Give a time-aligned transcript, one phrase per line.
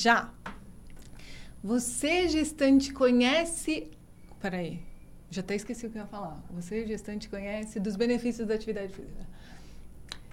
[0.00, 0.30] Já.
[1.62, 3.90] Você, gestante, conhece.
[4.40, 4.80] Peraí,
[5.30, 6.42] já até esqueci o que eu ia falar.
[6.52, 9.26] Você, gestante, conhece dos benefícios da atividade física.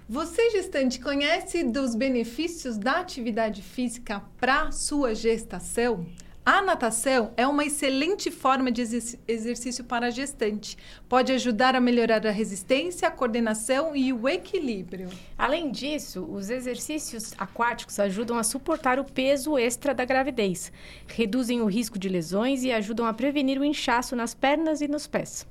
[0.07, 6.05] Você, gestante, conhece dos benefícios da atividade física para sua gestação?
[6.50, 10.77] A natação é uma excelente forma de exercício para a gestante.
[11.09, 15.09] Pode ajudar a melhorar a resistência, a coordenação e o equilíbrio.
[15.38, 20.71] Além disso, os exercícios aquáticos ajudam a suportar o peso extra da gravidez,
[21.05, 25.05] reduzem o risco de lesões e ajudam a prevenir o inchaço nas pernas e nos
[25.05, 25.45] pés.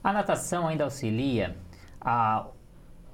[0.00, 1.56] A natação ainda auxilia
[2.00, 2.46] a,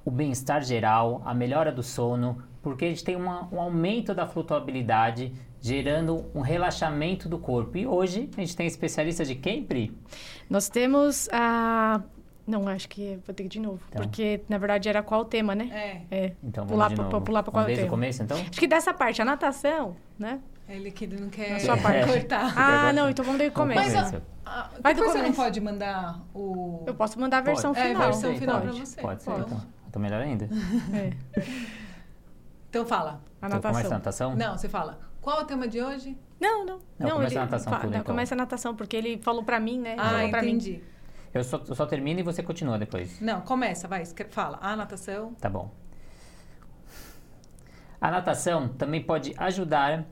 [0.05, 4.27] o bem-estar geral, a melhora do sono, porque a gente tem uma, um aumento da
[4.27, 7.77] flutuabilidade gerando um relaxamento do corpo.
[7.77, 9.97] E hoje a gente tem especialista de quem, Pri?
[10.49, 12.01] Nós temos a.
[12.45, 13.79] Não, acho que vou ter que ir de novo.
[13.87, 14.01] Então.
[14.03, 16.03] Porque, na verdade, era qual o tema, né?
[16.11, 16.15] É.
[16.17, 16.33] é.
[16.43, 17.25] Então, pular vamos de novo.
[17.25, 17.87] pular para qual Desde tema.
[17.87, 18.37] o começo, então?
[18.37, 20.41] Acho que dessa parte, a natação, né?
[20.67, 22.07] Ele que não quer sua parte.
[22.11, 22.53] cortar.
[22.57, 23.95] Ah, não, então vamos desde o começo.
[23.95, 26.83] Mas, a, Vai do você não pode mandar o...
[26.85, 27.87] Eu posso mandar a versão pode.
[27.87, 28.01] final.
[28.01, 29.01] É, a versão final para você.
[29.01, 29.45] Pode ser, pode.
[29.45, 29.61] então.
[29.87, 30.49] Então, melhor ainda.
[30.93, 31.13] É.
[32.69, 33.21] Então fala.
[33.41, 33.59] A natação.
[33.59, 34.35] Então, começa a natação?
[34.35, 35.12] Não, você fala.
[35.23, 36.17] Qual é o tema de hoje?
[36.39, 36.79] Não, não.
[36.99, 37.73] Não, não começa a natação.
[37.73, 38.03] Tudo, não, então.
[38.03, 39.95] começa a natação, porque ele falou pra mim, né?
[39.97, 40.71] Ah, falou entendi.
[40.73, 40.83] Mim.
[41.33, 43.21] Eu só, eu só termino e você continua depois.
[43.21, 44.59] Não, começa, vai, fala.
[44.61, 45.33] A natação.
[45.35, 45.71] Tá bom.
[48.01, 50.05] A natação também pode ajudar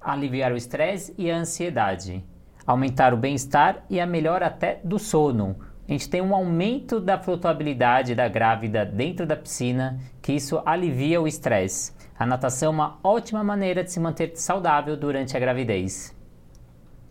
[0.00, 2.24] a aliviar o estresse e a ansiedade,
[2.64, 5.56] aumentar o bem-estar e a melhora até do sono.
[5.86, 11.20] A gente tem um aumento da flutuabilidade da grávida dentro da piscina, que isso alivia
[11.20, 11.92] o estresse.
[12.18, 16.14] A natação é uma ótima maneira de se manter saudável durante a gravidez.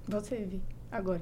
[0.07, 1.21] Você, Vi, agora.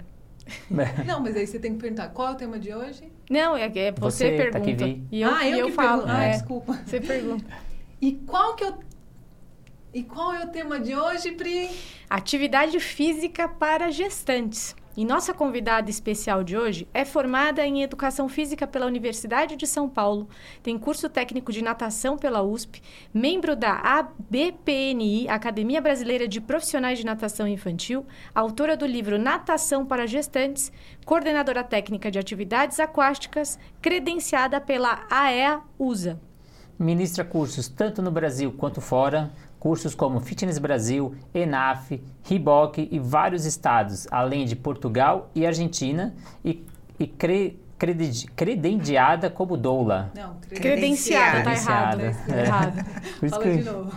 [1.06, 3.12] Não, mas aí você tem que perguntar qual é o tema de hoje?
[3.30, 4.52] Não, é, é você, você pergunta.
[4.52, 5.04] Tá aqui, Vi.
[5.12, 6.04] E eu, ah, eu, e eu que falo.
[6.04, 6.12] Pergunto.
[6.12, 6.32] Ah, é.
[6.32, 6.74] desculpa.
[6.86, 7.46] Você pergunta.
[8.00, 8.78] E qual que eu
[9.94, 11.70] e qual é o tema de hoje, Pri?
[12.10, 14.74] Atividade física para gestantes.
[14.96, 19.88] E nossa convidada especial de hoje é formada em Educação Física pela Universidade de São
[19.88, 20.28] Paulo,
[20.62, 22.82] tem curso técnico de natação pela USP,
[23.14, 30.06] membro da ABPNI, Academia Brasileira de Profissionais de Natação Infantil, autora do livro Natação para
[30.06, 30.74] Gestantes,
[31.06, 36.20] coordenadora técnica de atividades aquáticas, credenciada pela AEA-USA.
[36.78, 43.46] Ministra cursos tanto no Brasil quanto fora, cursos como Fitness Brasil, ENAF, Riboc e vários
[43.46, 46.66] estados, além de Portugal e Argentina, e,
[47.00, 50.12] e cre, credi, credenciada como doula.
[50.16, 52.02] Não, credenciada, tá errado.
[52.02, 52.42] É.
[52.42, 52.86] errado.
[53.30, 53.92] Fala de novo.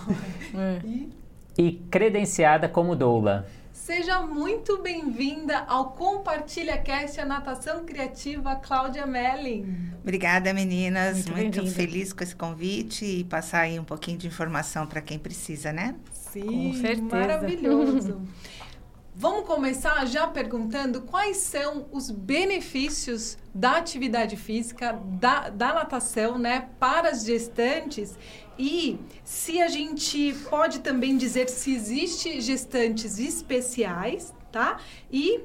[0.54, 0.80] É.
[0.84, 1.24] E?
[1.56, 3.46] e credenciada como doula.
[3.84, 9.90] Seja muito bem-vinda ao Compartilha Cast, a natação criativa Cláudia Melling.
[10.00, 11.26] Obrigada, meninas.
[11.26, 15.18] Muito, muito feliz com esse convite e passar aí um pouquinho de informação para quem
[15.18, 15.96] precisa, né?
[16.14, 17.02] Sim, Com certeza.
[17.02, 18.22] maravilhoso.
[19.16, 26.68] Vamos começar já perguntando quais são os benefícios da atividade física, da, da natação, né,
[26.80, 28.18] para as gestantes
[28.58, 34.80] e se a gente pode também dizer se existe gestantes especiais, tá?
[35.10, 35.40] E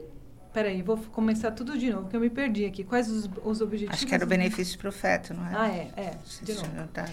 [0.51, 2.83] peraí, vou começar tudo de novo, que eu me perdi aqui.
[2.83, 3.93] Quais os, os objetivos?
[3.93, 5.51] Acho que era o benefício para o feto, não é?
[5.55, 6.17] Ah, é, é.
[6.41, 6.87] De novo.
[6.93, 7.05] tá.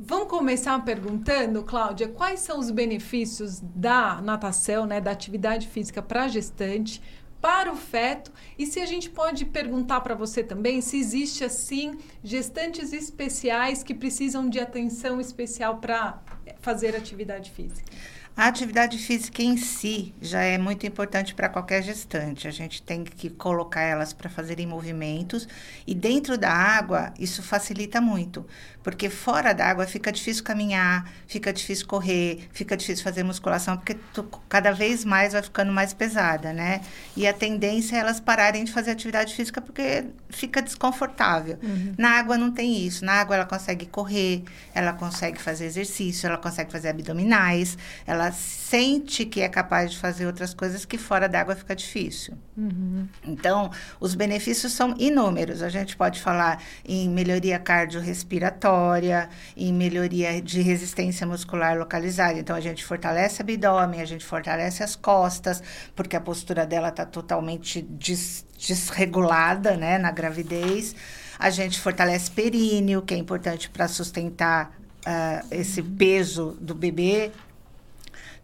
[0.00, 6.22] Vamos começar perguntando, Cláudia, quais são os benefícios da natação, né, da atividade física para
[6.22, 7.02] a gestante,
[7.40, 11.98] para o feto, e se a gente pode perguntar para você também se existe assim
[12.22, 16.22] gestantes especiais que precisam de atenção especial para
[16.60, 17.90] fazer atividade física.
[18.38, 22.46] A atividade física em si já é muito importante para qualquer gestante.
[22.46, 25.48] A gente tem que colocar elas para fazerem movimentos
[25.84, 28.46] e dentro da água isso facilita muito,
[28.80, 33.94] porque fora da água fica difícil caminhar, fica difícil correr, fica difícil fazer musculação, porque
[34.14, 36.80] tu, cada vez mais vai ficando mais pesada, né?
[37.16, 41.58] E a tendência é elas pararem de fazer atividade física porque fica desconfortável.
[41.60, 41.92] Uhum.
[41.98, 43.04] Na água não tem isso.
[43.04, 49.24] Na água ela consegue correr, ela consegue fazer exercício, ela consegue fazer abdominais, ela sente
[49.24, 52.34] que é capaz de fazer outras coisas que fora d'água fica difícil.
[52.56, 53.08] Uhum.
[53.24, 55.62] Então, os benefícios são inúmeros.
[55.62, 62.38] A gente pode falar em melhoria cardiorrespiratória, em melhoria de resistência muscular localizada.
[62.38, 65.62] Então, a gente fortalece o abdômen, a gente fortalece as costas,
[65.96, 70.94] porque a postura dela está totalmente des desregulada né, na gravidez.
[71.38, 74.76] A gente fortalece períneo, que é importante para sustentar
[75.06, 77.30] uh, esse peso do bebê.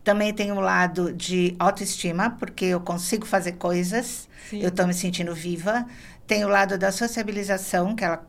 [0.04, 4.60] Também tem o lado de autoestima, porque eu consigo fazer coisas, Sim.
[4.60, 5.86] eu estou me sentindo viva.
[6.26, 8.22] Tem o lado da sociabilização, que ela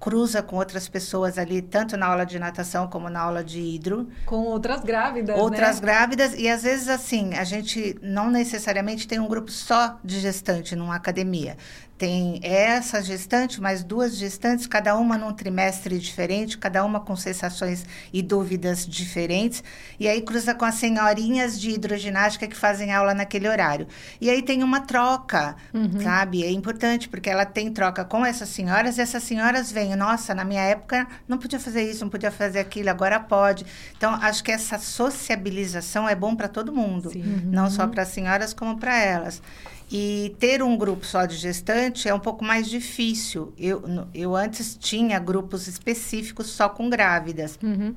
[0.00, 4.08] cruza com outras pessoas ali, tanto na aula de natação como na aula de hidro.
[4.24, 5.82] Com outras grávidas, Outras né?
[5.82, 10.74] grávidas, e às vezes assim, a gente não necessariamente tem um grupo só de gestante
[10.74, 11.56] numa academia.
[12.00, 17.84] Tem essa gestante, mais duas gestantes, cada uma num trimestre diferente, cada uma com sensações
[18.10, 19.62] e dúvidas diferentes.
[19.98, 23.86] E aí cruza com as senhorinhas de hidroginástica que fazem aula naquele horário.
[24.18, 25.56] E aí tem uma troca,
[26.02, 26.42] sabe?
[26.42, 30.42] É importante, porque ela tem troca com essas senhoras, e essas senhoras vêm, nossa, na
[30.42, 33.66] minha época não podia fazer isso, não podia fazer aquilo, agora pode.
[33.94, 37.42] Então, acho que essa sociabilização é bom para todo mundo, Sim.
[37.44, 39.42] não só para as senhoras como para elas.
[39.90, 43.52] E ter um grupo só de gestante é um pouco mais difícil.
[43.58, 43.82] Eu,
[44.14, 47.58] eu antes tinha grupos específicos só com grávidas.
[47.62, 47.94] Uhum.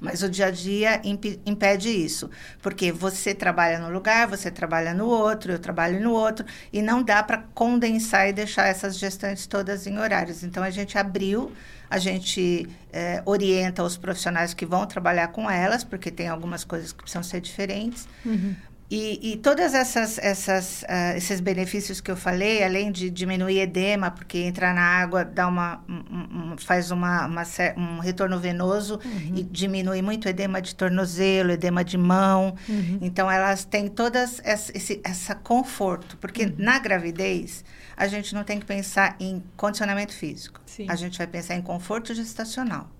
[0.00, 2.30] Mas o dia a dia impe- impede isso.
[2.62, 7.02] Porque você trabalha no lugar, você trabalha no outro, eu trabalho no outro, e não
[7.02, 10.42] dá para condensar e deixar essas gestantes todas em horários.
[10.42, 11.52] Então, a gente abriu,
[11.90, 16.92] a gente eh, orienta os profissionais que vão trabalhar com elas, porque tem algumas coisas
[16.92, 18.08] que precisam ser diferentes.
[18.24, 18.54] Uhum.
[18.90, 24.10] E, e todas essas, essas ah, esses benefícios que eu falei, além de diminuir edema,
[24.10, 27.44] porque entrar na água dá uma, um- um- faz uma, uma
[27.76, 28.98] um retorno venoso
[29.32, 32.56] e diminui muito edema de tornozelo, edema de mão.
[33.00, 37.64] Então elas têm todas essa, esse essa conforto, porque na gravidez
[37.96, 40.60] a gente não tem que pensar em condicionamento físico.
[40.66, 40.86] Sim.
[40.88, 42.90] A gente vai pensar em conforto gestacional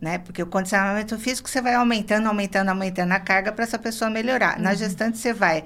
[0.00, 0.18] né?
[0.18, 4.58] Porque o condicionamento físico você vai aumentando, aumentando, aumentando a carga para essa pessoa melhorar.
[4.58, 5.64] Na gestante você vai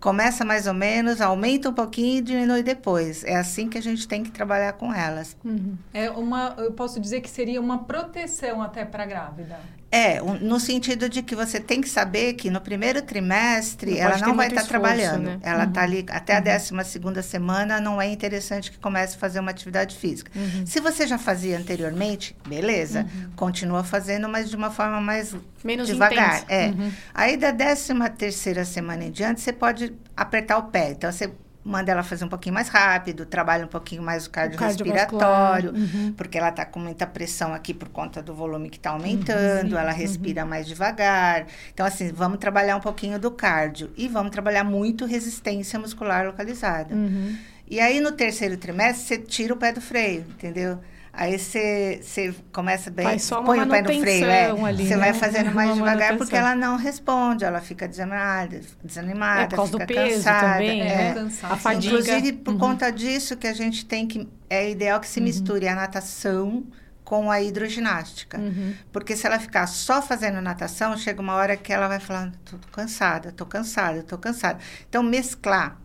[0.00, 3.24] começa mais ou menos, aumenta um pouquinho e diminui depois.
[3.24, 5.36] É assim que a gente tem que trabalhar com elas.
[5.44, 5.76] Uhum.
[5.92, 9.58] É uma, eu posso dizer que seria uma proteção até para a grávida.
[9.90, 13.96] É, um- no sentido de que você tem que saber que no primeiro trimestre Não
[13.98, 15.22] ela não vai estar esforço, trabalhando.
[15.22, 15.38] né?
[15.42, 15.68] Ela Uhum.
[15.70, 19.50] está ali até a décima segunda semana, não é interessante que comece a fazer uma
[19.50, 20.30] atividade física.
[20.36, 20.66] Uhum.
[20.66, 26.42] Se você já fazia anteriormente, beleza, continua fazendo, mas de uma forma mais Menos devagar.
[26.42, 26.44] intensa.
[26.52, 26.66] É.
[26.68, 26.92] Uhum.
[27.14, 30.90] Aí da décima terceira semana em diante, você pode apertar o pé.
[30.90, 31.30] Então você
[31.68, 36.14] manda ela fazer um pouquinho mais rápido, trabalha um pouquinho mais o cardiorrespiratório, Uhum.
[36.16, 39.92] porque ela está com muita pressão aqui por conta do volume que está aumentando, ela
[39.92, 41.46] respira mais devagar.
[41.72, 46.94] Então, assim, vamos trabalhar um pouquinho do cardio e vamos trabalhar muito resistência muscular localizada.
[46.94, 47.36] Uhum.
[47.70, 50.78] E aí, no terceiro trimestre, você tira o pé do freio, entendeu?
[51.20, 54.50] Aí você, você começa bem, Faz só uma põe o pé no freio, é.
[54.68, 55.00] ali, Você né?
[55.00, 59.56] vai fazendo mais Uma devagar porque ela não responde, ela fica desanimada, desanimada É por
[59.56, 60.52] causa do fica peso cansada.
[60.52, 61.14] também, é.
[61.14, 61.52] Cansaço.
[61.52, 61.92] A fadiga.
[61.98, 62.58] Inclusive, por Uhum.
[62.60, 64.28] conta disso que a gente tem que...
[64.48, 66.64] É ideal que se misture a natação
[67.02, 68.38] com a hidroginástica.
[68.38, 68.74] Uhum.
[68.92, 72.56] Porque se ela ficar só fazendo natação, chega uma hora que ela vai falando, tô
[72.70, 74.60] cansada, tô cansada, tô cansada.
[74.88, 75.78] Então, mesclar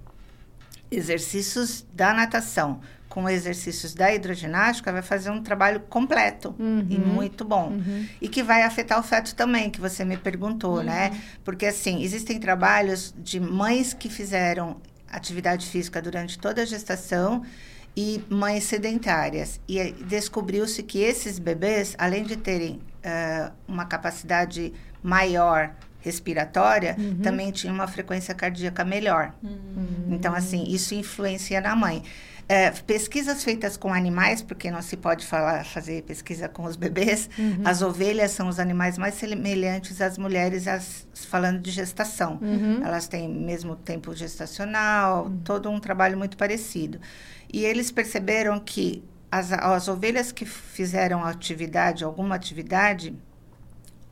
[0.92, 2.82] exercícios da natação
[3.14, 6.56] com exercícios da hidroginástica vai fazer um trabalho completo
[6.90, 7.06] e Uhum.
[7.06, 7.68] muito bom.
[7.68, 8.08] Uhum.
[8.20, 11.12] E que vai afetar o feto também, que você me perguntou, né?
[11.44, 14.78] Porque, assim, existem trabalhos de mães que fizeram
[15.08, 17.44] atividade física durante toda a gestação
[17.96, 19.62] e mães sedentárias.
[19.70, 24.74] E descobriu-se que esses bebês, além de terem eh, uma capacidade
[25.04, 29.34] maior respiratória, também tinham uma frequência cardíaca melhor.
[30.10, 32.04] Então, assim, isso influencia na mãe.
[32.48, 37.30] É, pesquisas feitas com animais, porque não se pode falar, fazer pesquisa com os bebês,
[37.64, 42.40] as ovelhas são os animais mais semelhantes às mulheres, as, falando de gestação.
[42.84, 47.00] Elas têm mesmo tempo gestacional, todo um trabalho muito parecido.
[47.52, 53.16] E eles perceberam que as, as ovelhas que fizeram atividade, alguma atividade,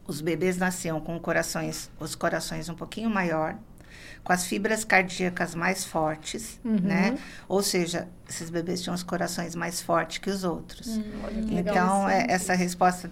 [0.08, 3.56] os bebês nasciam com corações, os corações um pouquinho maior,
[4.24, 7.18] com as fibras cardíacas mais fortes, né?
[7.48, 10.88] Ou seja, esses bebês tinham os corações mais fortes que os outros.
[11.48, 11.76] Legal.
[11.76, 13.10] Então, é, essa resposta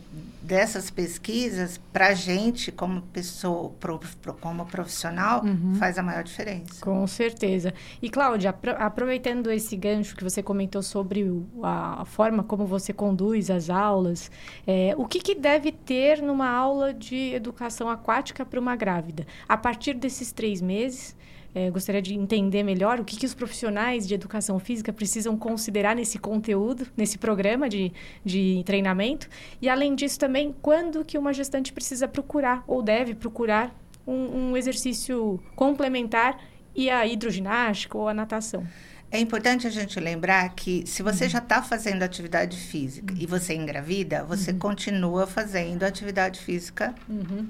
[0.50, 5.44] dessas pesquisas, para a gente, como pessoa, pro- pro- como profissional,
[5.78, 6.82] faz a maior diferença.
[6.82, 7.72] Com certeza.
[8.02, 12.66] E, Cláudia, apro- aproveitando esse gancho que você comentou sobre o- a, a forma como
[12.66, 14.32] você conduz as aulas,
[14.66, 19.28] é, o que, que deve ter numa aula de educação aquática para uma grávida?
[19.48, 21.16] A partir desses três meses,
[21.54, 25.96] é, gostaria de entender melhor o que, que os profissionais de educação física precisam considerar
[25.96, 27.92] nesse conteúdo, nesse programa de,
[28.24, 29.28] de treinamento.
[29.62, 33.76] E, além disso, também, quando que uma gestante precisa procurar ou deve procurar
[34.06, 36.40] um, um exercício complementar
[36.76, 38.66] e a hidroginástica ou a natação.
[39.12, 43.56] É importante a gente lembrar que se você já está fazendo atividade física e você
[43.56, 46.94] engravida, você continua fazendo atividade física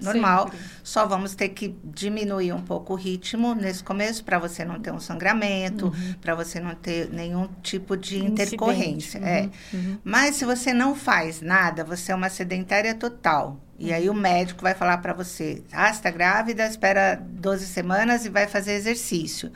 [0.02, 0.46] normal.
[0.46, 0.60] Sempre.
[0.84, 4.94] Só vamos ter que diminuir um pouco o ritmo nesse começo para você não ter
[4.94, 9.18] um sangramento, para você não ter nenhum tipo de intercorrência.
[9.20, 9.50] É.
[10.02, 13.60] Mas se você não faz nada, você é uma sedentária total.
[13.78, 18.30] E aí o médico vai falar para você: ah, está grávida, espera 12 semanas e
[18.30, 19.52] vai fazer exercício.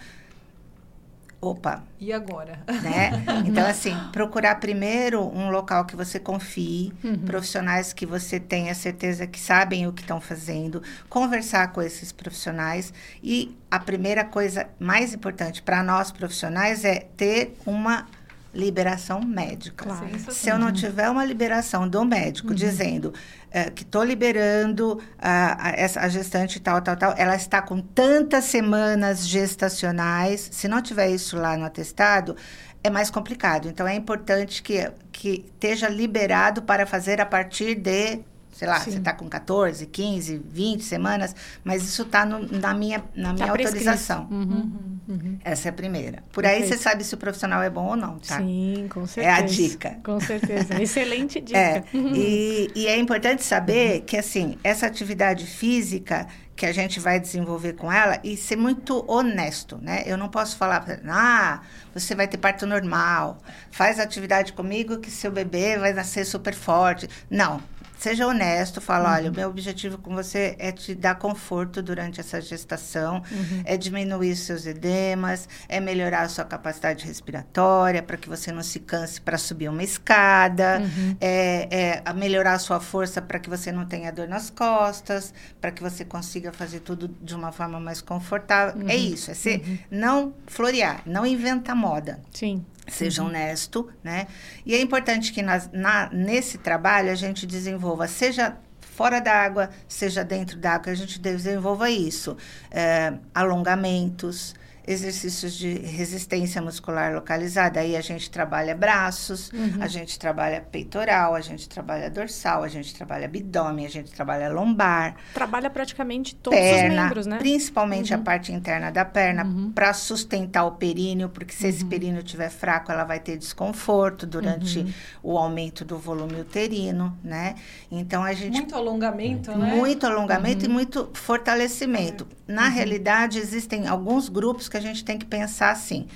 [1.43, 2.59] Opa, E agora?
[2.81, 3.11] né?
[3.45, 6.93] Então, assim, procurar primeiro um local que você confie,
[7.25, 12.93] profissionais que você tenha certeza que sabem o que estão fazendo, conversar com esses profissionais.
[13.21, 18.07] E a primeira coisa mais importante para nós profissionais é ter uma
[18.53, 19.85] liberação médica.
[19.85, 20.31] Claro.
[20.31, 23.13] Se eu não tiver uma liberação do médico dizendo
[23.51, 27.81] eh, que estou liberando a, a, essa, a gestante tal, tal, tal, ela está com
[27.81, 32.35] tantas semanas gestacionais, se não tiver isso lá no atestado,
[32.83, 33.67] é mais complicado.
[33.67, 38.19] Então, é importante que, que esteja liberado para fazer a partir de,
[38.53, 38.91] sei lá, Sim.
[38.91, 43.53] você está com 14, 15, 20 semanas, mas isso está na minha, na minha Tá
[43.53, 43.87] prescrito.
[43.89, 44.27] autorização.
[44.31, 45.37] Uhum.
[45.43, 46.23] Essa é a primeira.
[46.31, 46.81] Por aí você Perfeito.
[46.83, 48.37] sabe se o profissional é bom ou não, tá?
[48.37, 49.35] Sim, com É certeza.
[49.37, 49.97] a dica.
[50.03, 50.79] Com certeza.
[50.81, 51.57] Excelente dica.
[51.59, 57.19] É, e, e é importante saber que, assim, essa atividade física que a gente vai
[57.19, 60.03] desenvolver com ela e ser muito honesto, né?
[60.05, 61.61] Eu não posso falar, pra- ah,
[61.95, 63.39] você vai ter parto normal,
[63.71, 67.09] faz atividade comigo que seu bebê vai nascer super forte.
[67.29, 67.59] Não.
[68.03, 72.41] Seja honesto, fala, olha, o meu objetivo com você é te dar conforto durante essa
[72.41, 73.23] gestação,
[73.63, 78.61] é diminuir os seus edemas, é melhorar a sua capacidade respiratória para que você não
[78.61, 80.81] se canse para subir uma escada,
[81.21, 85.33] é, é a melhorar a sua força para que você não tenha dor nas costas,
[85.61, 88.85] para que você consiga fazer tudo de uma forma mais confortável.
[88.85, 92.19] É isso, é ser, não florear, não inventar moda.
[92.33, 92.65] Sim.
[92.87, 94.27] Seja honesto, né?
[94.65, 99.69] E é importante que nas- na, nesse trabalho a gente desenvolva, seja fora da água,
[99.87, 102.35] seja dentro da água, que a gente desenvolva isso.
[102.69, 104.53] É, alongamentos,
[104.85, 107.79] exercícios de resistência muscular localizada.
[107.79, 112.93] Aí a gente trabalha braços, a gente trabalha peitoral, a gente trabalha dorsal, a gente
[112.93, 117.37] trabalha abdômen, a gente trabalha lombar Trabalha praticamente todos os perna, membros, né?
[117.37, 122.49] principalmente a parte interna da perna, para sustentar o períneo, porque se esse períneo estiver
[122.49, 127.55] fraco, ela vai ter desconforto durante o aumento do volume uterino, né?
[127.91, 129.73] Então a gente Muito alongamento, né?
[129.73, 132.27] muito alongamento e muito fortalecimento.
[132.47, 136.07] Na realidade, existem alguns grupos que a gente tem que pensar assim.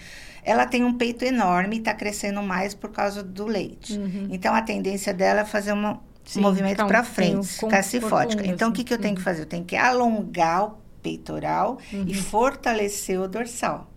[0.44, 4.00] Ela tem um peito enorme e está crescendo mais por causa do leite.
[4.30, 7.84] Então, a tendência dela é fazer uma, um Sim, movimento um para pouquinho frente, ficar
[7.84, 8.46] cifótica.
[8.46, 8.78] Então, o assim.
[8.82, 9.42] que, que eu tenho que fazer?
[9.42, 13.90] Eu tenho que alongar o peitoral e fortalecer o dorsal.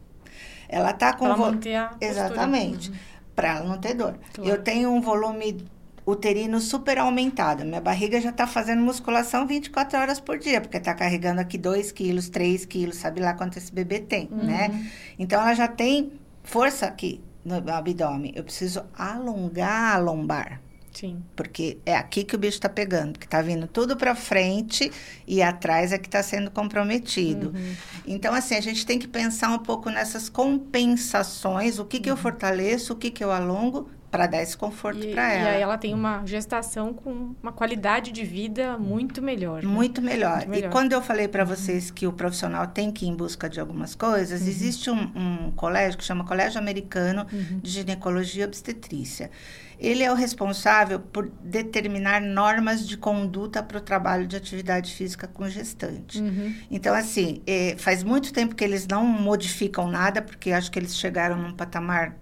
[0.68, 1.26] Ela está com...
[1.26, 1.58] Pra vo-.
[2.00, 2.92] Exatamente.
[3.34, 4.18] Para ela não ter dor.
[4.34, 4.50] Claro.
[4.50, 5.64] Eu tenho um volume
[6.06, 7.64] uterino super aumentado.
[7.64, 11.92] Minha barriga já está fazendo musculação 24 horas por dia, porque está carregando aqui 2
[11.92, 14.44] quilos, 3 quilos, sabe lá quanto esse bebê tem, Uhum.
[14.44, 14.90] né?
[15.18, 18.32] Então, ela já tem força aqui no abdômen.
[18.34, 20.60] Eu preciso alongar a lombar.
[20.92, 21.22] Sim.
[21.36, 24.90] Porque é aqui que o bicho está pegando, que está vindo tudo para frente
[25.24, 27.50] e atrás é que está sendo comprometido.
[27.54, 27.74] Uhum.
[28.06, 32.16] Então, assim, a gente tem que pensar um pouco nessas compensações, o que, que eu
[32.16, 35.10] fortaleço, o que, que eu alongo, para dar esse conforto Uhum.
[35.10, 35.50] E, para e ela.
[35.50, 39.62] aí ela tem uma gestação com uma qualidade de vida muito melhor.
[39.62, 39.68] né?
[39.68, 40.36] Muito melhor.
[40.38, 40.68] Muito melhor.
[40.68, 43.60] E quando eu falei para vocês que o profissional tem que ir em busca de
[43.60, 47.24] algumas coisas, existe um, um colégio que chama Colégio Americano
[47.62, 49.30] de Ginecologia e Obstetrícia.
[49.78, 55.26] Ele é o responsável por determinar normas de conduta para o trabalho de atividade física
[55.26, 56.20] com gestante.
[56.20, 56.54] Uhum.
[56.70, 60.94] Então, assim, eh, faz muito tempo que eles não modificam nada, porque acho que eles
[60.98, 62.14] chegaram num patamar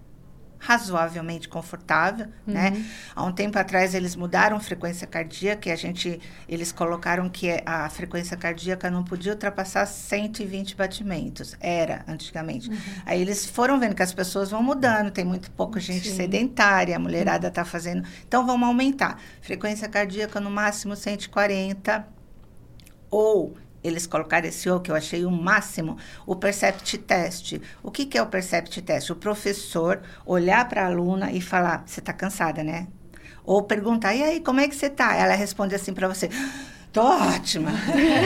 [0.59, 2.85] razoavelmente confortável, né?
[3.15, 7.89] Há um tempo atrás eles mudaram frequência cardíaca e a gente eles colocaram que a
[7.89, 11.55] frequência cardíaca não podia ultrapassar 120 batimentos.
[11.61, 12.69] Era antigamente.
[13.05, 16.15] Aí eles foram vendo que as pessoas vão mudando, tem muito pouca gente Sim.
[16.15, 19.19] sedentária, a mulherada está fazendo, então vamos aumentar.
[19.41, 22.05] Frequência cardíaca no máximo 140
[23.09, 27.59] ou eles colocaram esse O que eu achei o máximo, o Percept Test.
[27.81, 29.09] O que, que é o Percept Test?
[29.09, 32.87] O professor olhar para a aluna e falar: Você está cansada, né?
[33.43, 35.15] Ou perguntar: E aí, como é que você está?
[35.15, 36.29] Ela responde assim para você:
[36.91, 37.69] Tô ótima.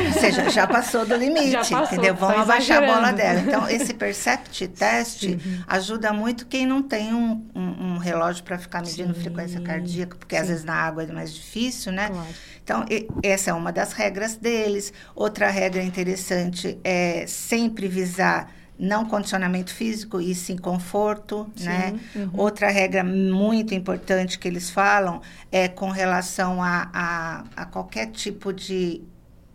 [0.07, 2.15] Ou seja, já passou do limite, passou, entendeu?
[2.15, 3.41] tá Vamos abaixar a bola dela.
[3.41, 5.23] Então, esse Percept Test
[5.67, 9.19] ajuda muito quem não tem um, um- um relógio para ficar medindo Sim.
[9.21, 10.47] frequência cardíaca, porque às Sim.
[10.47, 12.07] vezes na água é mais difícil, né?
[12.07, 12.27] Claro.
[12.63, 14.93] Então, e- essa é uma das regras deles.
[15.13, 21.99] Outra regra interessante é sempre visar não condicionamento físico e sim conforto, Sim, né?
[22.15, 22.29] uhum.
[22.35, 28.51] Outra regra muito importante que eles falam é com relação a, a, a qualquer tipo
[28.51, 29.01] de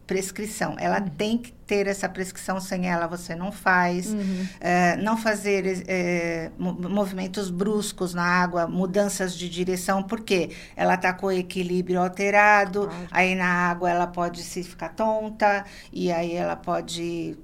[0.07, 0.75] prescrição.
[0.79, 1.09] Ela Uhum.
[1.09, 4.07] tem que ter essa prescrição, sem ela você não faz.
[4.07, 4.47] Uhum.
[4.59, 11.13] É, não fazer é, mo- movimentos bruscos na água, mudanças de direção, porque ela está
[11.13, 13.07] com o equilíbrio alterado, Claro.
[13.11, 17.37] aí na água ela pode se ficar tonta, e aí ela pode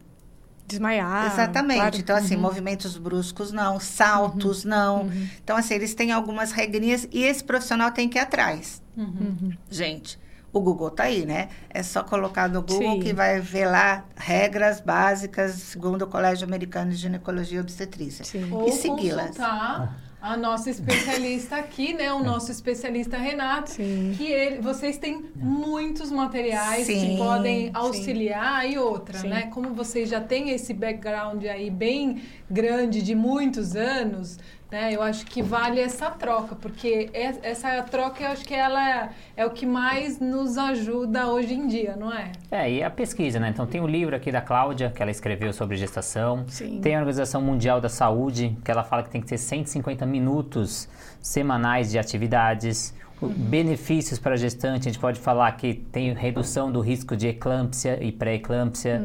[0.67, 1.27] Desmaiar.
[1.33, 1.79] Exatamente.
[1.79, 1.97] claro.
[1.97, 2.41] Então, assim, Uhum.
[2.43, 5.11] movimentos bruscos não, saltos não.
[5.43, 8.83] Então, assim, eles têm algumas regrinhas e esse profissional tem que ir atrás.
[8.97, 9.53] Uhum.
[9.71, 10.19] Gente,
[10.53, 11.49] o Google tá aí, né?
[11.69, 13.01] É só colocar no Google Sim.
[13.01, 18.25] que vai ver lá regras básicas segundo o Colégio Americano de Ginecologia e Obstetrícia.
[18.25, 18.51] Sim.
[18.53, 19.27] Ou E segui-las.
[19.37, 22.11] consultar a nossa especialista aqui, né?
[22.11, 23.73] O nosso especialista Renato.
[23.73, 24.15] Sim.
[24.17, 27.71] Que ele, vocês têm muitos materiais que Sim, podem sim.
[27.75, 29.29] auxiliar e outra, Sim.
[29.29, 29.43] né?
[29.53, 34.39] Como vocês já têm esse background aí bem grande de muitos anos,
[34.71, 34.93] né?
[34.93, 39.45] Eu acho que vale essa troca, porque é- essa troca eu acho que ela é
[39.47, 42.33] o que mais nos ajuda hoje em dia, não é?
[42.51, 43.49] É, e a pesquisa, né?
[43.51, 46.45] Então tem o livro aqui da Cláudia, que ela escreveu sobre gestação.
[46.49, 46.81] Sim.
[46.83, 50.89] Tem a Organização Mundial da Saúde, que ela fala que tem que ter 150 minutos
[51.21, 52.95] semanais de atividades.
[53.23, 58.03] Benefícios para a gestante, a gente pode falar que tem redução do risco de eclâmpsia
[58.03, 59.01] e pré-eclâmpsia,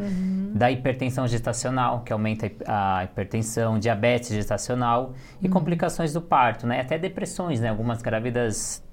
[0.54, 6.68] da hipertensão gestacional, que aumenta a hi- a hipertensão, diabetes gestacional e complicações do parto,
[6.68, 6.82] né?
[6.82, 7.70] Até depressões, né?
[7.70, 8.84] Algumas grávidas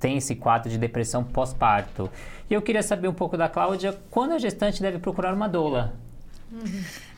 [0.00, 2.10] têm esse quadro de depressão pós-parto.
[2.50, 5.94] E eu queria saber um pouco da Cláudia, quando a gestante deve procurar uma doula?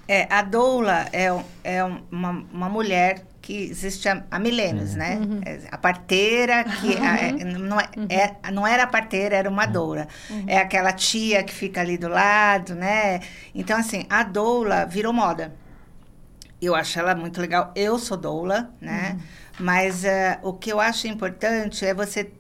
[0.07, 1.27] É, a doula é,
[1.65, 5.21] é um- uma, uma mulher que existe há, há milênios, né?
[5.45, 9.67] É a parteira que a- é, não, é, é- não era a parteira, era uma
[9.67, 10.09] doula.
[10.49, 13.21] É aquela tia que fica ali do lado, né?
[13.55, 15.55] Então, assim, a doula virou moda.
[16.61, 17.71] Eu acho ela muito legal.
[17.77, 19.17] Eu sou doula, né?
[19.61, 22.33] Mas eh, o que eu acho importante é você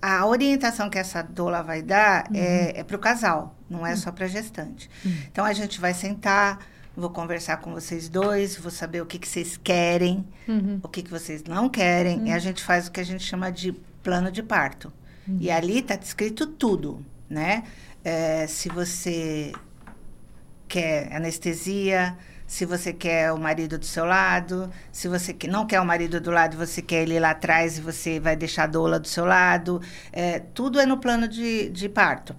[0.00, 4.26] a orientação que essa doula vai dar é, para o casal, não é só para
[4.28, 4.88] gestante.
[5.30, 6.58] Então a gente vai sentar,
[6.96, 10.80] vou conversar com vocês dois, vou saber o que, que vocês querem, Uhum.
[10.82, 13.50] o que, que vocês não querem, e a gente faz o que a gente chama
[13.50, 14.92] de plano de parto.
[15.38, 17.62] E ali está descrito tudo, né?
[18.02, 19.52] É, se você
[20.66, 22.16] quer anestesia,
[22.50, 26.20] se você quer o marido do seu lado, se você que- não quer o marido
[26.20, 29.24] do lado, você quer ele lá atrás e você vai deixar a doula do seu
[29.24, 29.80] lado.
[30.12, 32.34] É, tudo é no plano de, de parto.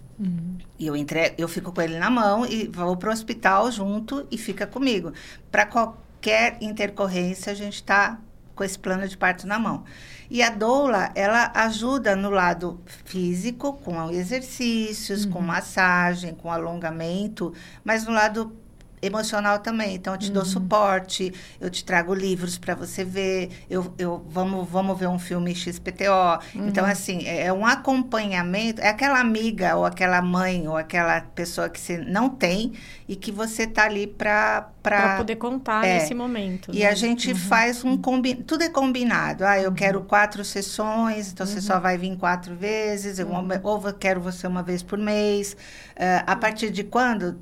[0.77, 1.33] E eu, entre...
[1.37, 5.13] eu fico com ele na mão e vou para o hospital junto e fica comigo.
[5.49, 8.19] Para qualquer intercorrência, a gente está
[8.53, 9.85] com esse plano de parto na mão.
[10.29, 18.05] E a doula, ela ajuda no lado físico, com exercícios, com massagem, com alongamento, mas
[18.05, 18.53] no lado
[19.01, 19.95] emocional também.
[19.95, 24.67] Então, eu te dou suporte, eu te trago livros para você ver, eu, eu vamos,
[24.69, 26.39] vamos ver um filme XPTO.
[26.55, 31.69] Então, assim, é, é um acompanhamento, é aquela amiga ou aquela mãe ou aquela pessoa
[31.69, 32.73] que você não tem
[33.07, 35.95] e que você tá ali para Para poder contar É.
[35.95, 36.71] nesse momento.
[36.73, 36.87] e né?
[36.87, 38.35] a gente faz um combi...
[38.35, 39.45] tudo é combinado.
[39.45, 43.27] Ah, eu quero quatro sessões, então você só vai vir quatro vezes, eu,
[43.63, 45.55] ou eu quero você uma vez por mês.
[45.95, 47.39] Ah, a partir de quando?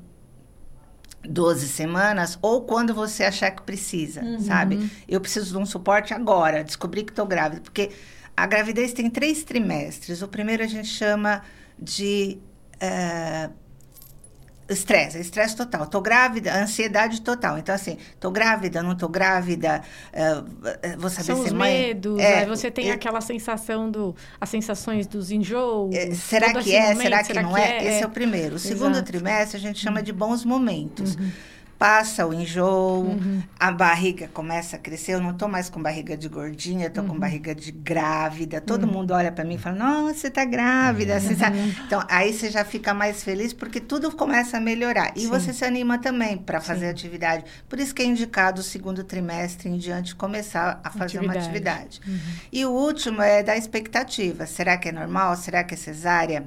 [1.23, 4.75] 12 semanas, ou quando você achar que precisa, sabe?
[5.08, 7.91] Eu preciso de um suporte agora, descobri que estou grávida, porque
[8.36, 10.21] a gravidez tem três trimestres.
[10.21, 11.41] O primeiro a gente chama
[11.77, 12.38] de
[12.79, 13.49] eh,
[14.69, 15.88] estresse, estresse total.
[15.88, 17.58] Tô grávida, ansiedade total.
[17.58, 19.82] Então, assim, tô grávida, não tô grávida,
[20.13, 20.43] eh,
[20.84, 21.88] eh, vou saber São se os mãe...
[21.88, 24.15] medos, É, aí você tem é, aquela sensação do...
[24.39, 25.95] As sensações dos enjoos.
[25.95, 26.95] é, será que é?
[26.95, 27.86] será que não é?
[27.86, 28.55] Esse é o primeiro.
[28.55, 28.99] O segundo Exato.
[28.99, 29.19] Uhum.
[29.19, 31.17] trimestre a gente chama de bons momentos.
[31.80, 33.42] Passa o enjoo, Uhum.
[33.58, 35.13] a barriga começa a crescer.
[35.13, 37.08] Eu não tô mais com barriga de gordinha, eu tô Uhum.
[37.08, 38.60] com barriga de grávida.
[38.60, 41.18] Todo mundo olha para mim e fala: Nossa, você tá grávida.
[41.22, 41.50] Você tá...
[41.50, 41.74] Uhum.
[41.88, 45.13] Então, aí você já fica mais feliz porque tudo começa a melhorar.
[45.15, 45.28] E Sim.
[45.30, 46.92] você se anima também para fazer Sim.
[46.92, 47.46] atividade.
[47.70, 51.98] Por isso que é indicado o segundo trimestre em diante começar a fazer uma Atividade.
[51.98, 52.02] atividade.
[52.52, 54.46] E o último é da expectativa.
[54.46, 55.34] Será que é normal?
[55.38, 56.46] Será que é cesárea?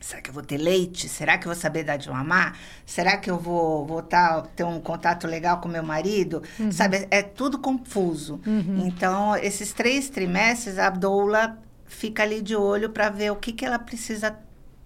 [0.00, 1.08] Será que eu vou ter leite?
[1.08, 2.56] Será que eu vou saber dar de mamar?
[2.86, 6.42] Será que eu vou voltar ter um contato legal com meu marido?
[6.72, 8.40] Sabe, é tudo confuso.
[8.86, 13.64] Então, esses três trimestres, a doula fica ali de olho para ver o que, que
[13.64, 14.34] ela precisa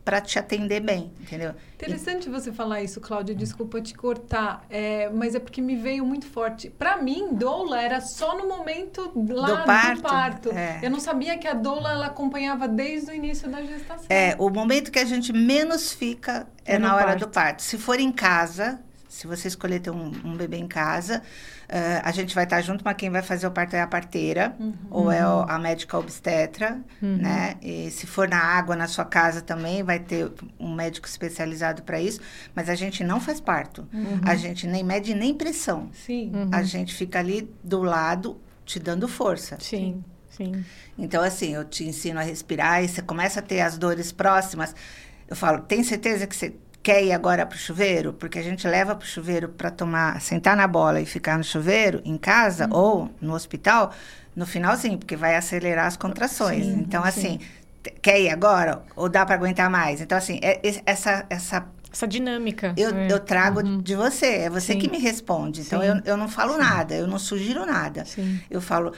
[0.05, 1.55] para te atender bem, entendeu?
[1.75, 3.35] Interessante você falar isso, Cláudia.
[3.35, 6.69] Desculpa te cortar, é, mas é porque me veio muito forte.
[6.69, 9.97] Para mim, doula era só no momento lá Do parto?
[9.97, 10.51] do parto.
[10.53, 10.81] É.
[10.83, 14.07] Eu não sabia que a doula ela acompanhava desde o início da gestação.
[14.11, 17.21] É, o momento que a gente menos fica é, É na hora parto.
[17.21, 17.63] do parto.
[17.63, 18.81] Se for em casa,
[19.15, 22.85] Se você escolher ter um, um bebê em casa, uh, a gente vai estar junto,
[22.85, 24.75] mas quem vai fazer o parto é a parteira uhum.
[24.91, 27.19] ou é o, a médica obstetra, uhum.
[27.19, 27.55] né?
[27.63, 32.01] E se for na água na sua casa também vai ter um médico especializado para
[32.01, 32.21] isso,
[32.57, 33.87] mas a gente não faz parto.
[33.93, 34.21] Uhum.
[34.25, 35.91] A gente nem mede nem pressão.
[35.93, 36.33] Sim.
[36.51, 39.57] A gente fica ali do lado te dando força.
[39.61, 40.03] Sim.
[40.29, 40.65] Sim.
[40.99, 44.75] Então, assim, eu te ensino a respirar e você começa a ter as dores próximas.
[45.29, 48.13] Eu falo, tem certeza que você quer ir agora para o chuveiro?
[48.13, 51.43] Porque a gente leva para o chuveiro para tomar, sentar na bola e ficar no
[51.43, 52.77] chuveiro, em casa uhum.
[52.77, 53.91] ou no hospital,
[54.37, 56.67] no finalzinho, porque vai acelerar as contrações.
[56.67, 57.09] Sim, então, sim.
[57.09, 57.41] assim,
[58.03, 58.83] quer ir agora?
[58.95, 60.03] Ou dá para aguentar mais?
[60.03, 62.75] Então, assim, é, essa, essa essa dinâmica.
[62.77, 63.07] Eu, é.
[63.09, 63.81] eu trago uhum.
[63.81, 64.81] de você, é você Sim.
[64.81, 65.61] que me responde.
[65.61, 66.59] Então, eu, eu não falo Sim.
[66.59, 68.03] nada, eu não sugiro nada.
[68.51, 68.93] Eu falo,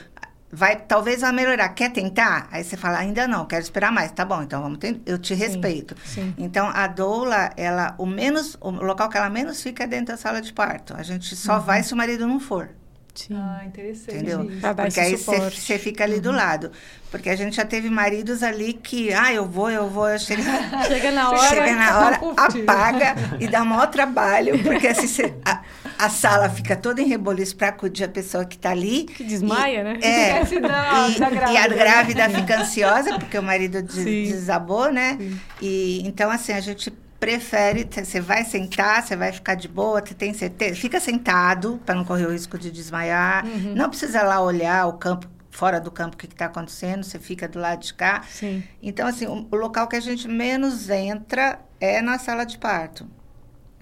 [0.57, 1.69] vai, talvez vai melhorar.
[1.69, 2.47] Quer tentar?
[2.51, 4.11] Aí você fala, ainda não, quero esperar mais.
[4.11, 4.99] Tá bom, então vamos tentar.
[5.05, 5.95] Eu te respeito.
[6.03, 6.33] Sim.
[6.35, 10.17] Então, a doula, ela, o menos, o local que ela menos fica é dentro da
[10.17, 10.95] sala de parto.
[10.97, 11.61] A gente só uhum.
[11.61, 12.69] vai se o marido não for.
[13.17, 13.33] Sim.
[13.35, 14.15] Ah, interessante.
[14.15, 14.47] Entendeu?
[14.75, 16.21] Porque aí você fica ali uhum.
[16.21, 16.71] do lado.
[17.09, 20.43] Porque a gente já teve maridos ali que, ah, eu vou, eu vou, eu chego...
[20.87, 25.61] chega na hora, chega na hora, apaga e dá maior trabalho, porque assim, cê, a,
[25.97, 29.05] a, sala fica toda em reboliço para acudir a pessoa que está ali.
[29.05, 29.99] Que desmaia, e, né?
[30.01, 31.51] É, e, grávida.
[31.51, 35.17] e, a grávida fica ansiosa, porque o marido des, desabou, né?
[35.17, 35.39] Sim.
[35.61, 40.13] E então, assim, a gente prefere, você vai sentar, você vai ficar de boa, você
[40.13, 40.75] tem certeza?
[40.75, 43.45] Fica sentado para não correr o risco de desmaiar.
[43.45, 43.73] Uhum.
[43.75, 47.47] Não precisa lá olhar o campo fora do campo o que está acontecendo, você fica
[47.47, 48.23] do lado de cá.
[48.29, 48.63] Sim.
[48.81, 53.07] Então, assim, o, o, local que a gente menos entra é na sala de parto.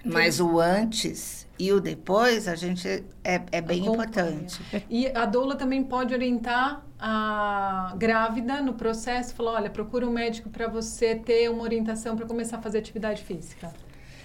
[0.02, 4.04] Mas o antes e o depois, a gente é, é bem Acompanha.
[4.04, 4.62] importante.
[4.88, 10.48] E a doula também pode orientar a grávida no processo, falar, olha, procura um médico
[10.48, 13.72] para você ter uma orientação para começar a fazer atividade física.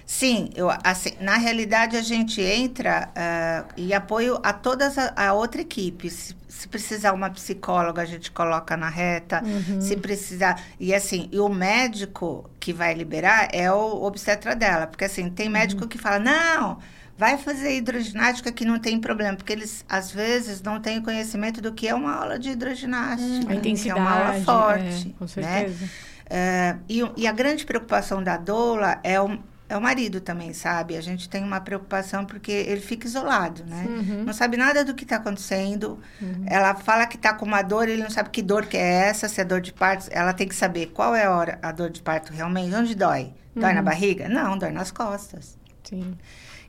[0.04, 5.32] Sim, eu, assim, na realidade a gente entra uh, e apoio a toda a, a,
[5.32, 6.10] outra equipe.
[6.10, 9.42] Se, se, precisar uma psicóloga, a gente coloca na reta.
[9.44, 9.80] Uhum.
[9.80, 10.60] Se precisar.
[10.78, 14.86] E assim, e o médico que vai liberar é o obstetra dela.
[14.86, 15.88] Porque assim, tem médico uhum.
[15.88, 16.78] que fala, não
[17.22, 21.72] vai fazer hidroginástica que não tem problema, porque eles às vezes não têm conhecimento do
[21.72, 25.12] que é uma aula de hidroginástica, hum, a intensidade, que é uma aula forte, é,
[25.16, 25.28] com né?
[25.28, 25.84] certeza.
[25.84, 25.90] Né?
[26.32, 30.96] Uh, e, e, a grande preocupação da doula é o, é o marido também, sabe?
[30.96, 33.86] A gente tem uma preocupação porque ele fica isolado, né?
[33.88, 34.24] Uhum.
[34.24, 36.00] Não sabe nada do que está acontecendo.
[36.20, 36.44] Uhum.
[36.48, 39.28] Ela fala que está com uma dor, ele não sabe que dor que é essa,
[39.28, 40.08] se é dor de parto.
[40.10, 43.32] Ela tem que saber qual é a hora a dor de parto realmente, onde dói.
[43.54, 43.76] Dói uhum.
[43.76, 44.28] na barriga?
[44.28, 45.56] Não, dói nas costas.
[45.84, 46.16] Sim.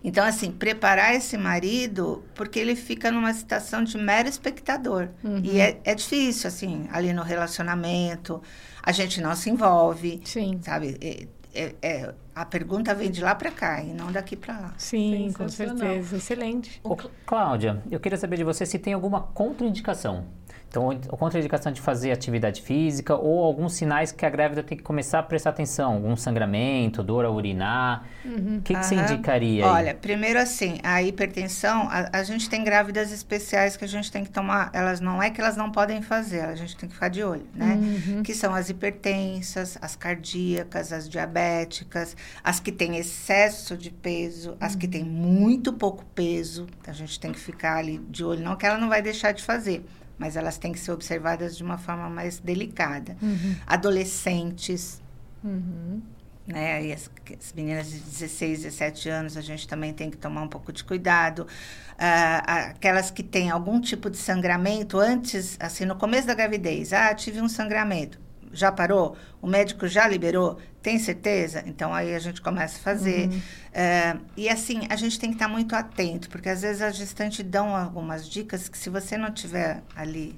[0.04, 5.10] Então, assim, preparar esse marido, porque ele fica numa situação de mero espectador.
[5.24, 5.40] Uhum.
[5.44, 8.42] E é, é difícil, assim, ali no relacionamento.
[8.82, 10.60] A gente não se envolve, Sim.
[10.62, 10.98] sabe?
[11.00, 14.74] É, é, é a pergunta vem de lá para cá e não daqui para lá.
[14.78, 16.18] Sim, com certeza.
[16.18, 16.82] Excelente.
[16.84, 20.26] Ô, Cláudia, eu queria saber de você se tem alguma contraindicação
[20.74, 24.84] então, a contraindicação de fazer atividade física ou alguns sinais que a grávida tem que
[24.84, 28.08] começar a prestar atenção, algum sangramento, dor a urinar.
[28.26, 28.62] O uhum.
[28.64, 29.66] que, que você indicaria?
[29.66, 29.72] Aí?
[29.72, 34.24] Olha, primeiro assim, a hipertensão, a, a, gente tem grávidas especiais que a gente tem
[34.24, 37.10] que tomar, elas não é que elas não podem fazer, a gente tem que ficar
[37.10, 37.76] de olho, né?
[37.76, 38.24] Uhum.
[38.24, 44.76] Que são as hipertensas, as cardíacas, as diabéticas, as que têm excesso de peso, as
[44.76, 48.66] que têm muito pouco peso, a gente tem que ficar ali de olho, não que
[48.66, 49.86] ela não vai deixar de fazer
[50.18, 53.18] mas elas têm que ser observadas de uma forma mais delicada.
[53.22, 53.56] Uhum.
[53.66, 55.02] Adolescentes,
[55.44, 56.02] uhum.
[56.48, 56.86] né?
[56.86, 60.48] E as, as, meninas de 16, 17 anos, a gente também tem que tomar um
[60.48, 61.48] pouco de cuidado.
[61.94, 67.14] Uh, aquelas que têm algum tipo de sangramento antes, assim, no começo da gravidez, ah,
[67.14, 68.24] tive um sangramento
[68.54, 69.18] já parou?
[69.42, 70.60] O médico já liberou?
[70.84, 71.64] Tem certeza?
[71.66, 73.30] Então aí a gente começa a fazer.
[73.30, 73.42] Uhum.
[73.72, 77.42] É, e assim, a gente tem que estar muito atento, porque às vezes a gestante
[77.42, 80.38] dão algumas dicas que se você não tiver ali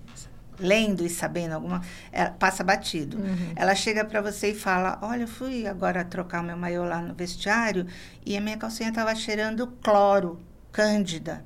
[0.60, 1.82] lendo e sabendo alguma,
[2.12, 3.18] é, passa batido.
[3.18, 3.54] Uhum.
[3.56, 7.02] Ela chega para você e fala: Olha, eu fui agora trocar o meu maiô lá
[7.02, 7.88] no vestiário
[8.24, 10.40] e a minha calcinha estava cheirando cloro,
[10.72, 11.44] cândida.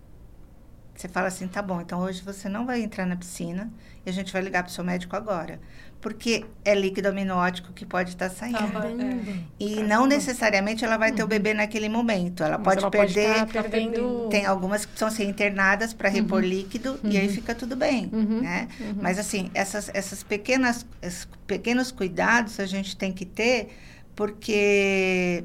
[0.99, 3.71] Você fala assim: tá bom, então hoje você não vai entrar na piscina
[4.05, 5.57] e a gente vai ligar para o seu médico agora
[6.01, 8.57] porque é líquido amniótico que pode estar tá saindo.
[8.57, 9.39] Tá, é.
[9.59, 11.29] E tá não necessariamente ela vai ter o uhum.
[11.29, 12.41] bebê naquele momento.
[12.41, 13.35] Ela Mas pode ela perder.
[13.39, 14.27] Pode perdendo...
[14.29, 16.47] Tem algumas que precisam ser internadas para repor uhum.
[16.47, 17.11] líquido uhum.
[17.11, 17.33] e aí uhum.
[17.33, 18.09] fica tudo bem.
[18.13, 18.41] Uhum.
[18.41, 18.69] Né?
[18.79, 18.95] Uhum.
[19.01, 23.75] Mas assim, essas, essas pequenas, esses pequenos cuidados a gente tem que ter,
[24.15, 25.43] porque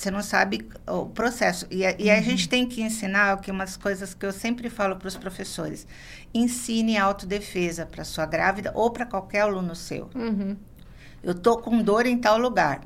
[0.00, 1.66] você não sabe o processo.
[1.70, 4.96] E, a, e a gente tem que ensinar, que umas coisas que eu sempre falo
[4.96, 5.86] para os professores
[6.32, 10.08] ensine autodefesa para sua grávida ou para qualquer aluno seu.
[10.14, 10.56] Uhum.
[11.22, 12.80] Eu tô com dor em tal lugar.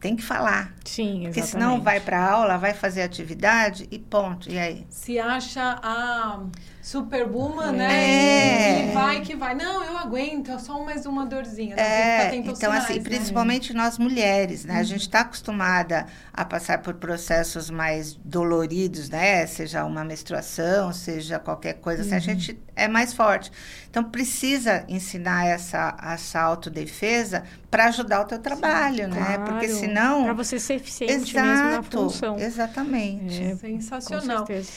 [0.00, 0.74] tem que falar.
[0.84, 1.46] Sim, Porque exatamente.
[1.50, 4.50] senão vai para aula, vai fazer atividade e ponto.
[4.50, 4.86] E aí?
[4.90, 6.40] Se acha a
[6.82, 7.72] superwoman, É.
[7.72, 8.90] né?
[8.90, 9.54] E vai que vai.
[9.54, 11.74] Não, eu aguento, é só mais uma dorzinha.
[11.76, 13.02] É, então assim, sinais, né?
[13.02, 14.78] principalmente nós mulheres, né?
[14.78, 19.46] A gente está acostumada a passar por processos mais doloridos, né?
[19.46, 23.50] Seja uma menstruação, seja qualquer coisa, assim, a gente é mais forte.
[23.90, 29.38] Então precisa ensinar essa, essa autodefesa para ajudar o teu trabalho, né?
[29.44, 32.38] Porque senão Pra você ser eficiente mesmo na Exato, função.
[32.38, 33.42] exatamente.
[33.42, 34.40] É, Sensacional.
[34.40, 34.72] Com certeza.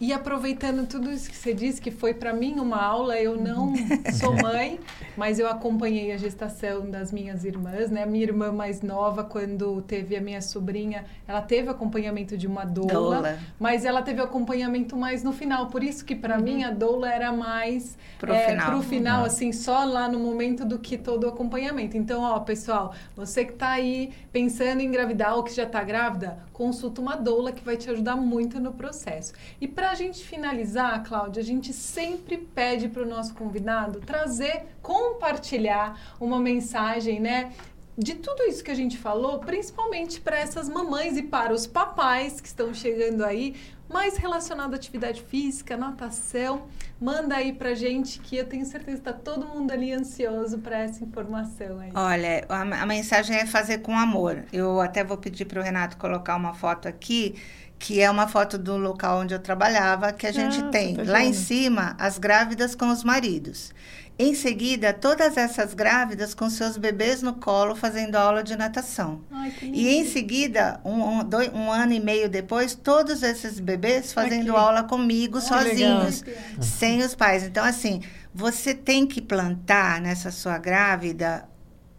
[0.00, 3.72] E aproveitando tudo isso que você disse, que foi para mim uma aula, eu não
[4.12, 4.78] sou mãe,
[5.16, 8.06] mas eu acompanhei a gestação das minhas irmãs, né?
[8.06, 12.92] Minha irmã mais nova, quando teve a minha sobrinha, ela teve acompanhamento de uma doula,
[12.92, 13.38] Doula.
[13.58, 15.66] mas ela teve acompanhamento mais no final.
[15.66, 18.70] Por isso que para mim a doula era mais Pro é, final.
[18.70, 19.26] pro final, Uhum.
[19.26, 21.96] assim, só lá no momento do que todo o acompanhamento.
[21.96, 26.38] Então, ó, pessoal, você que tá aí pensando em engravidar ou que já tá grávida,
[26.52, 29.32] consulta uma doula que vai te ajudar muito no processo.
[29.60, 36.38] E pra gente finalizar, Cláudia, a gente sempre pede pro nosso convidado trazer, compartilhar uma
[36.38, 37.54] mensagem, né?
[37.96, 42.38] De tudo isso que a gente falou, principalmente para essas mamães e para os papais
[42.38, 43.56] que estão chegando aí,
[43.88, 46.66] mais relacionado à atividade física, natação,
[47.00, 50.80] manda aí pra gente que eu tenho certeza que tá todo mundo ali ansioso para
[50.80, 51.90] essa informação aí.
[51.94, 54.44] Olha, a, a mensagem é fazer com amor.
[54.52, 57.36] Eu até vou pedir para o Renato colocar uma foto aqui,
[57.78, 61.22] que é uma foto do local onde eu trabalhava, que a gente Ah, tem lá
[61.24, 63.72] em cima as grávidas com os maridos.
[64.20, 69.20] Em seguida, todas essas grávidas com seus bebês no colo fazendo aula de natação.
[69.30, 74.12] Ai, E em seguida, um, um, dois- um ano e meio depois, todos esses bebês
[74.12, 74.58] fazendo Aqui.
[74.58, 76.00] aula comigo, Ah, legal.
[76.08, 76.24] sozinhos,
[76.60, 77.44] sem os pais.
[77.44, 78.02] Então, assim,
[78.34, 81.44] você tem que plantar nessa sua grávida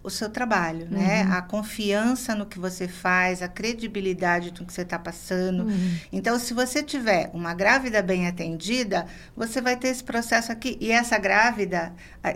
[0.02, 1.24] o seu trabalho, né?
[1.30, 5.66] A confiança no que você faz, a credibilidade do que você está passando.
[6.12, 10.78] Então, se você tiver uma grávida bem atendida, você vai ter esse processo aqui.
[10.80, 11.94] E essa grávida,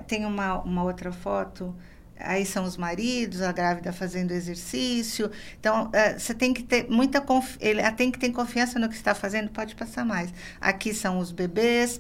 [0.08, 1.74] tem uma, uma outra foto.
[2.20, 5.32] Aí são os maridos, a grávida fazendo exercício.
[5.60, 7.66] Então, eh, você tem que ter muita confiança.
[7.66, 10.34] Ela tem que ter confiança no que está fazendo, pode passar mais.
[10.62, 12.00] Aqui são os bebês,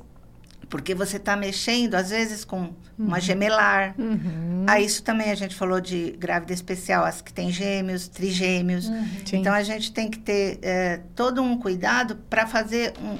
[0.69, 3.95] porque você está mexendo, às vezes, com uma gemelar.
[3.97, 4.65] Uhum.
[4.67, 8.85] Ah, isso também a gente falou de grávida especial, as que têm gêmeos, trigêmeos.
[9.25, 9.37] Sim.
[9.37, 13.17] Então, a gente tem que ter eh, todo um cuidado para fazer um,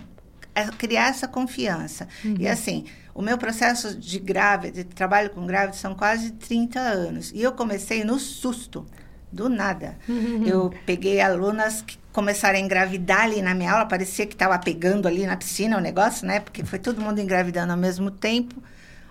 [0.56, 2.08] é, criar essa confiança.
[2.40, 7.32] E assim, o meu processo de grávida, de trabalho com grávida, são quase 30 anos.
[7.34, 8.86] E eu comecei no susto,
[9.34, 9.98] do nada.
[10.46, 15.08] Eu peguei alunas que começaram a engravidar ali na minha aula, parecia que estava pegando
[15.08, 16.40] ali na piscina o negócio, né?
[16.40, 18.62] Porque foi todo mundo engravidando ao mesmo tempo.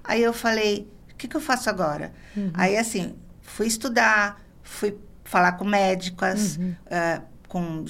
[0.04, 2.12] Aí eu falei, o que, que eu faço agora?
[2.54, 7.84] Aí, assim, fui estudar, fui falar com médicas, eh, com,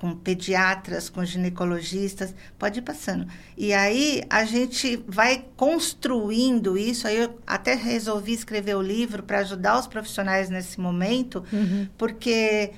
[0.00, 3.26] com pediatras, com ginecologistas, pode ir passando.
[3.54, 7.06] E aí a gente vai construindo isso.
[7.06, 11.44] Aí eu até resolvi escrever o livro para ajudar os profissionais nesse momento,
[11.98, 12.72] porque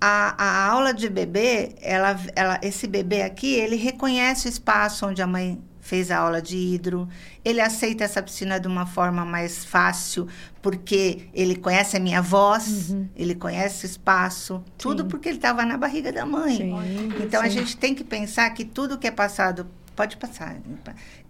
[0.00, 5.20] a, a aula de bebê, ela, ela, esse bebê aqui, ele reconhece o espaço onde
[5.20, 7.08] a mãe fez a aula de hidro,
[7.44, 10.28] ele aceita essa piscina de uma forma mais fácil,
[10.62, 15.76] porque ele conhece a minha voz, ele conhece o espaço, tudo porque ele estava na
[15.76, 16.58] barriga da mãe.
[16.58, 16.74] Sim.
[17.20, 17.50] Então a Sim.
[17.50, 20.56] gente tem que pensar que tudo que é passado pode passar.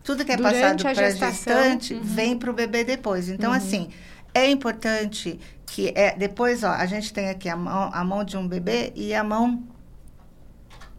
[0.04, 1.32] Tudo que é Durante passado a para uhum.
[1.32, 3.30] gestante vem para o bebê depois.
[3.30, 3.88] Então assim
[4.34, 8.36] é importante que é depois ó a gente tem aqui a mão, a mão de
[8.36, 9.64] um bebê e a mão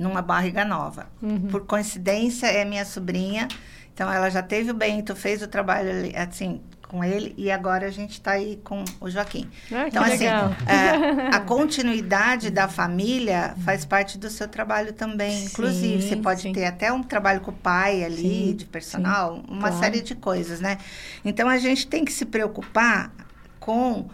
[0.01, 1.07] numa barriga nova.
[1.21, 1.47] Uhum.
[1.49, 3.47] Por coincidência é minha sobrinha,
[3.93, 6.59] então ela já teve o Bento, fez o trabalho assim
[6.91, 9.49] com ele e agora a gente está aí com o Joaquim.
[9.71, 15.45] Ah, Então, assim, é, a continuidade da família faz parte do seu trabalho também.
[15.45, 16.51] Inclusive, Sim, você pode sim.
[16.51, 19.79] ter até um trabalho com o pai ali, Sim, de personal, uma claro.
[19.79, 20.77] série de coisas, né?
[21.23, 23.09] Então, a gente tem que se preocupar
[23.57, 24.09] com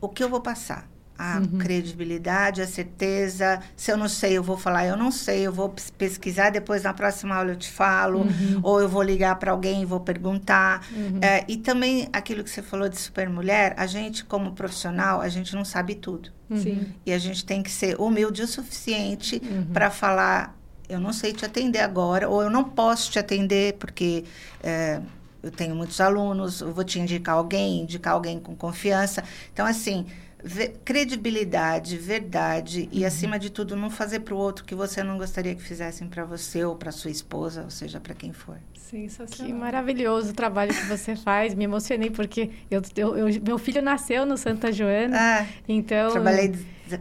[0.00, 0.88] o que eu vou passar.
[1.16, 1.58] A Uhum.
[1.58, 3.60] credibilidade, a certeza.
[3.76, 6.82] Se eu não sei, eu vou falar, eu não sei, eu vou pes- pesquisar, depois
[6.82, 8.22] na próxima aula eu te falo.
[8.22, 8.60] Uhum.
[8.64, 10.84] Ou eu vou ligar para alguém e vou perguntar.
[11.22, 15.54] É, e também aquilo que você falou de supermulher, a gente, como profissional, a gente
[15.54, 16.30] não sabe tudo.
[16.56, 16.86] Sim.
[17.06, 19.66] E a gente tem que ser humilde o suficiente Uhum.
[19.72, 20.56] para falar:
[20.88, 24.24] eu não sei te atender agora, ou eu não posso te atender porque
[24.62, 25.00] é,
[25.42, 29.22] eu tenho muitos alunos, eu vou te indicar alguém, indicar alguém com confiança.
[29.52, 30.04] Então, assim.
[30.44, 32.88] Ve- Credibilidade, verdade Uhum.
[32.92, 36.06] e, acima de tudo, não fazer para o outro que você não gostaria que fizessem
[36.08, 38.58] para você ou para sua esposa, ou seja, para quem for.
[38.94, 39.56] Que Sensacional.
[39.58, 41.54] maravilhoso o trabalho que você faz.
[41.54, 45.16] Me emocionei porque eu, eu- eu- meu filho nasceu no Santa Joana.
[45.18, 46.52] Ah, Então, trabalhei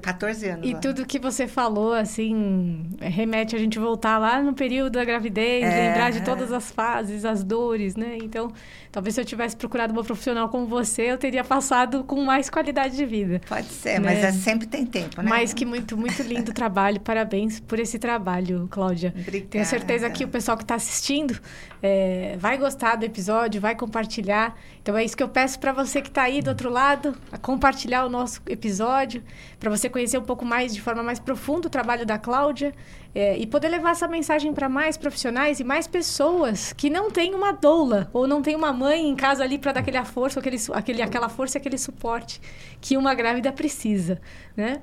[0.01, 0.67] 14 anos.
[0.67, 0.79] E lá.
[0.79, 5.87] tudo que você falou, assim, remete a gente voltar lá no período da gravidez, É.
[5.89, 8.17] lembrar de todas as fases, as dores, né?
[8.23, 8.51] Então,
[8.91, 12.95] talvez se eu tivesse procurado uma profissional como você, eu teria passado com mais qualidade
[12.95, 13.39] de vida.
[13.47, 14.05] Pode ser, Né?
[14.15, 15.29] mas é, sempre tem tempo, né?
[15.29, 16.99] Mas que muito, muito lindo trabalho.
[17.01, 19.13] Parabéns por esse trabalho, Cláudia.
[19.15, 19.49] Obrigada.
[19.51, 21.39] Tenho certeza que o pessoal que está assistindo
[21.85, 24.57] é, vai gostar do episódio, vai compartilhar.
[24.81, 27.37] Então é isso que eu peço para você que está aí do outro lado, a
[27.37, 29.21] compartilhar o nosso episódio,
[29.59, 32.73] para você conhecer um pouco mais, de forma mais profunda, o trabalho da Cláudia
[33.13, 37.35] é, e poder levar essa mensagem para mais profissionais e mais pessoas que não têm
[37.35, 40.57] uma doula ou não tem uma mãe em casa ali para dar aquela força, aquele,
[40.71, 42.39] aquele, aquela força, aquele suporte
[42.79, 44.21] que uma grávida precisa,
[44.55, 44.81] né?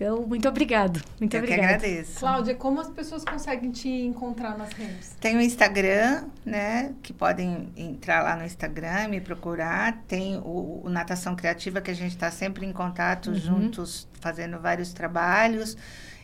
[0.00, 1.02] Então, muito obrigado.
[1.20, 1.74] Muito Eu que obrigada.
[1.74, 2.20] agradeço.
[2.20, 5.14] Cláudia, como as pessoas conseguem te encontrar nas redes?
[5.20, 6.94] Tem o Instagram, né?
[7.02, 10.02] Que podem entrar lá no Instagram, me procurar.
[10.08, 14.94] Tem o, o Natação Criativa, que a gente está sempre em contato, juntos, fazendo vários
[14.94, 15.76] trabalhos.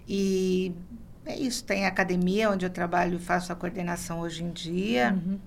[0.09, 0.75] E
[1.27, 1.63] é isso.
[1.63, 5.13] Tem a academia, onde eu trabalho e faço a coordenação hoje em dia.
[5.13, 5.39] Uhum.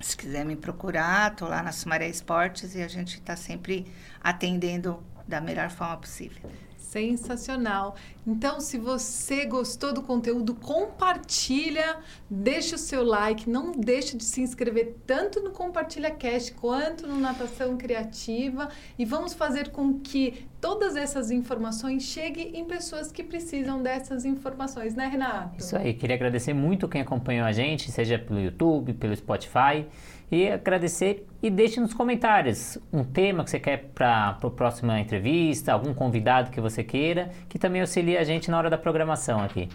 [0.00, 3.86] Se quiser me procurar, estou lá na Sumaré Esportes e a gente está sempre
[4.20, 6.42] atendendo da melhor forma possível.
[6.88, 7.96] Sensacional.
[8.26, 11.98] Então, se você gostou do conteúdo, compartilha,
[12.30, 17.20] deixa o seu like, não deixe de se inscrever tanto no Compartilha Cast quanto no
[17.20, 23.82] Natação Criativa e vamos fazer com que todas essas informações cheguem em pessoas que precisam
[23.82, 25.58] dessas informações, né, Renato?
[25.58, 29.86] Isso aí, queria agradecer muito quem acompanhou a gente, seja pelo YouTube, pelo Spotify.
[30.30, 35.72] E agradecer e deixe nos comentários um tema que você quer para a próxima entrevista,
[35.72, 39.68] algum convidado que você queira, que também auxilia a gente na hora da programação aqui.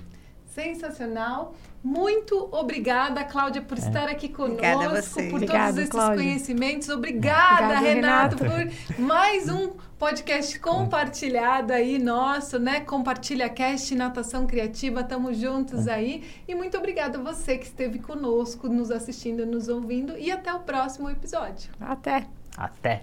[0.45, 1.55] Sensacional.
[1.83, 5.23] Muito obrigada, Cláudia, por estar aqui conosco, Obrigada a você.
[5.23, 6.15] por Obrigada, todos esses Cláudia.
[6.23, 6.87] conhecimentos.
[6.89, 8.73] Obrigada, Obrigada, Renato, Renato.
[8.95, 12.79] por mais um podcast compartilhado aí nosso, né?
[12.79, 16.23] Compartilha Cast Natação Criativa, tamo juntos aí.
[16.47, 20.61] E muito obrigada a você que esteve conosco, nos assistindo, nos ouvindo e até o
[20.61, 21.69] próximo episódio.
[21.81, 22.27] Até.
[22.55, 23.01] Até!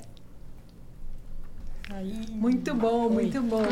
[2.31, 3.63] Muito bom, muito bom.